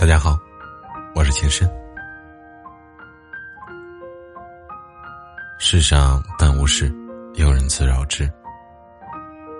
[0.00, 0.38] 大家好，
[1.14, 1.70] 我是情深。
[5.58, 6.90] 世上本无事，
[7.34, 8.26] 庸人自扰之。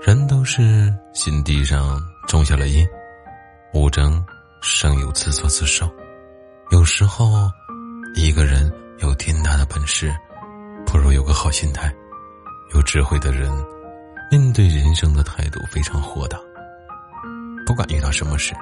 [0.00, 2.86] 人都是心地上种下了因，
[3.74, 4.24] 无争
[4.62, 5.90] 生有自作自受。
[6.70, 7.50] 有时候，
[8.14, 10.14] 一个人有天大的本事，
[10.86, 11.92] 不如有个好心态。
[12.72, 13.50] 有智慧的人，
[14.30, 16.38] 面对人生的态度非常豁达。
[17.66, 18.54] 不管遇到什么事，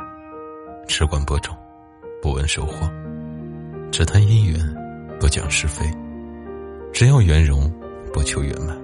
[0.89, 1.55] 只管播种，
[2.27, 2.91] 不问收获；
[3.93, 4.59] 只谈姻缘，
[5.21, 5.87] 不讲是非。
[6.93, 7.73] 只要圆融，
[8.13, 8.77] 不求圆满。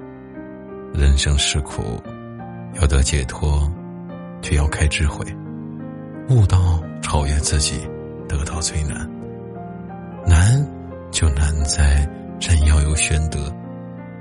[0.95, 2.01] 人生是苦，
[2.80, 3.68] 要得解脱，
[4.42, 5.27] 却要开智慧。
[6.28, 7.80] 悟道超越自己，
[8.28, 9.10] 得到最难。
[10.24, 10.65] 难
[11.10, 12.09] 就难在
[12.40, 13.52] 人要有玄德。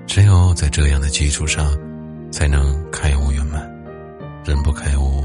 [0.07, 1.77] 只有在这样的基础上，
[2.31, 3.71] 才能开悟圆满。
[4.43, 5.23] 人不开悟，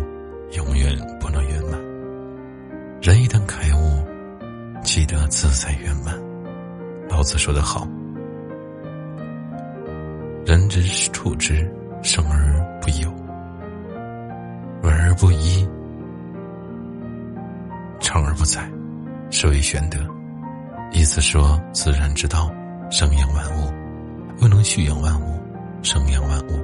[0.55, 1.86] 永远不能圆满。
[3.07, 4.05] 人一旦开悟，
[4.83, 6.13] 记得自在圆满。
[7.09, 7.87] 老子说得好
[10.45, 11.73] ：“人之处之，
[12.03, 13.09] 生而不有，
[14.83, 15.65] 稳而不依，
[18.01, 18.69] 长而不宰，
[19.31, 20.01] 是谓玄德。”
[20.91, 22.51] 意思说，自然之道
[22.91, 23.73] 生养万物。
[24.43, 25.41] 又能蓄养万物，
[25.81, 26.59] 生养万物，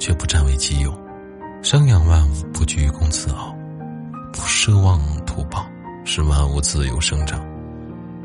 [0.00, 0.90] 却不占为己有；
[1.62, 3.56] 生养万物，不居功自傲，
[4.32, 5.64] 不奢望图报，
[6.08, 7.44] 使万物自由生长，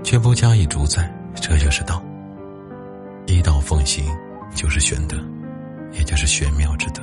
[0.04, 1.12] 却不加以主宰。
[1.34, 2.02] 这就是道。
[3.26, 4.06] 一道奉行，
[4.54, 5.18] 就是玄德，
[5.92, 7.02] 也就是玄妙之德。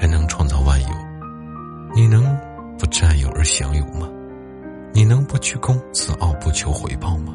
[0.00, 0.88] 人能创造万有，
[1.94, 2.36] 你能
[2.76, 4.08] 不占有而享有吗？
[4.92, 7.32] 你能不居功自傲，不求回报吗？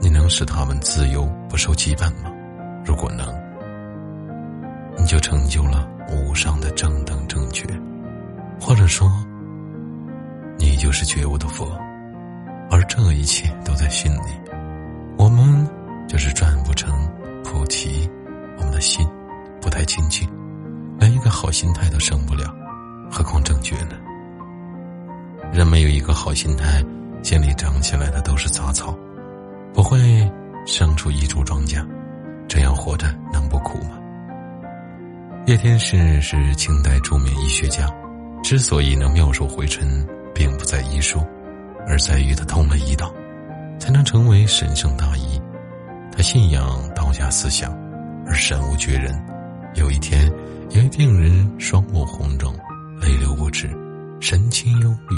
[0.00, 2.32] 你能使他们自由不受羁绊吗？
[2.86, 3.26] 如果能，
[4.96, 7.66] 你就成就了无上的正等正觉，
[8.58, 9.10] 或者说，
[10.94, 11.66] 是觉悟的佛，
[12.70, 14.30] 而这一切都在心里。
[15.18, 15.68] 我们
[16.08, 16.90] 就是转不成
[17.42, 18.08] 菩提，
[18.56, 19.06] 我们的心
[19.60, 20.26] 不太清净，
[20.98, 22.54] 连一个好心态都生不了，
[23.10, 23.96] 何况正觉呢？
[25.52, 26.82] 人没有一个好心态，
[27.22, 28.96] 心里长起来的都是杂草。
[29.72, 30.30] 不会
[30.64, 31.84] 生出一株庄稼，
[32.46, 33.98] 这样活着能不苦吗？
[35.46, 37.92] 叶天士是清代著名医学家，
[38.42, 39.86] 之所以能妙手回春，
[40.34, 41.24] 并不在医术，
[41.86, 43.12] 而在于他通了医道，
[43.78, 45.40] 才能成为神圣大医。
[46.10, 47.72] 他信仰道家思想，
[48.26, 49.14] 而神无绝人。
[49.74, 50.30] 有一天，
[50.70, 52.54] 一位病人双目红肿，
[53.00, 53.70] 泪流不止，
[54.20, 55.16] 神情忧虑，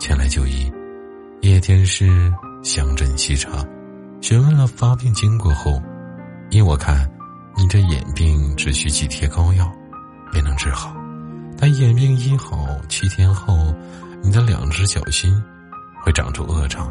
[0.00, 0.72] 前来就医。
[1.42, 3.64] 叶天师详诊细查。
[4.20, 5.82] 询问了发病经过后，
[6.50, 7.10] 依我看，
[7.56, 9.68] 你这眼病只需几贴膏药，
[10.30, 10.94] 便能治好。
[11.58, 13.71] 但眼病医好七天后，
[14.32, 15.30] 你的两只脚心
[16.02, 16.90] 会长出恶疮，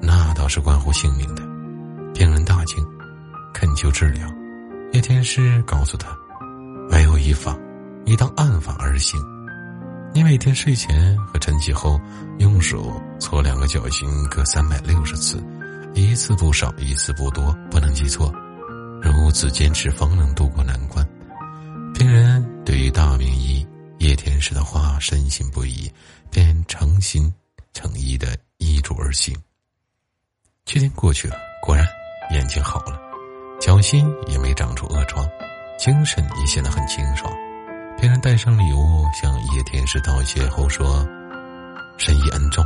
[0.00, 1.42] 那倒是关乎性命的。
[2.14, 2.82] 病人大惊，
[3.52, 4.26] 恳求治疗。
[4.92, 6.08] 叶天师告诉他
[6.88, 7.54] ：“唯有一法，
[8.06, 9.20] 你当按法而行。
[10.14, 12.00] 你每天睡前和晨起后，
[12.38, 15.44] 用手搓两个脚心各三百六十次。”
[15.92, 18.32] 一次不少，一次不多，不能记错。
[19.02, 21.06] 如此坚持，方能渡过难关。
[21.92, 23.67] 病人对于大名医
[24.38, 25.90] 叶天士的话深信不疑，
[26.30, 27.34] 便诚心
[27.72, 29.36] 诚意的依嘱而行。
[30.64, 31.84] 七天过去了，果然
[32.30, 33.00] 眼睛好了，
[33.60, 35.28] 脚心也没长出恶疮，
[35.76, 37.28] 精神也显得很清爽。
[37.98, 41.04] 别人带上礼物向叶天士道谢后说
[41.98, 42.64] ：“深意恩重，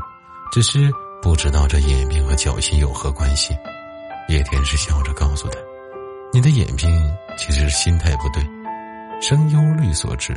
[0.52, 0.90] 只是。”
[1.22, 3.56] 不知道这眼病和脚心有何关系？
[4.28, 5.58] 叶天士笑着告诉他
[6.34, 8.42] ：“你的眼病其实是心态不对，
[9.22, 10.36] 生忧虑所致。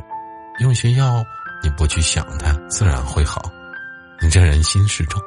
[0.59, 1.25] 用些药，
[1.61, 3.51] 你不去想它，自然会好。
[4.21, 5.21] 你这人心事重，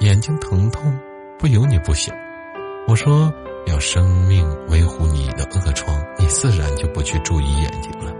[0.00, 0.98] 眼睛疼痛
[1.38, 2.14] 不由你不想。
[2.88, 3.32] 我说
[3.66, 8.12] 要生命维护你的恶疮，你自然就不去注意眼睛了。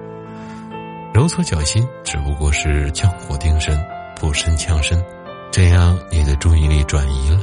[1.13, 3.77] 揉搓脚心只不过是降火定身，
[4.21, 5.03] 补身强身。”
[5.51, 7.41] 这样，你的注意力转移了，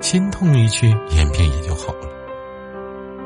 [0.00, 2.08] 心痛一去，眼病也就好了。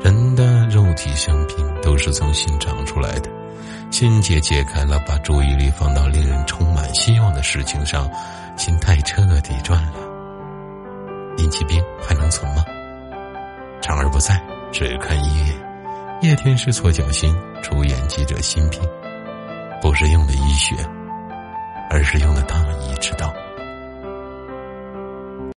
[0.01, 3.31] 人的肉体生病都是从心长出来的，
[3.91, 8.09] 心结解开了，把注意力放到令人充满希望的事情上，
[8.55, 9.93] 心态彻底转了。
[11.37, 12.63] 阴气病还能存吗？
[13.81, 14.41] 长而不在，
[14.71, 15.55] 只看一眼。
[16.21, 17.33] 叶天师错脚心，
[17.63, 18.81] 出演记者心病，
[19.81, 20.75] 不是用的医学，
[21.89, 23.33] 而是用的大医之道。